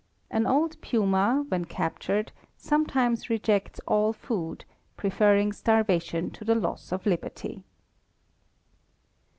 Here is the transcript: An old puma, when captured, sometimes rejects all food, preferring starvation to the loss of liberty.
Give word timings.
An 0.31 0.47
old 0.47 0.81
puma, 0.81 1.45
when 1.49 1.65
captured, 1.65 2.31
sometimes 2.57 3.29
rejects 3.29 3.79
all 3.85 4.13
food, 4.13 4.65
preferring 4.97 5.53
starvation 5.53 6.31
to 6.31 6.43
the 6.43 6.55
loss 6.55 6.91
of 6.91 7.05
liberty. 7.05 7.61